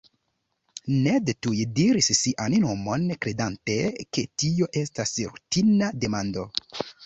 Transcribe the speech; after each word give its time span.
Ned 1.07 1.29
tuj 1.47 1.53
diris 1.79 2.09
sian 2.21 2.57
nomon, 2.65 3.05
kredante 3.27 3.77
ke 4.19 4.27
tio 4.45 4.73
estas 4.85 5.15
rutina 5.37 5.95
demando. 6.07 6.51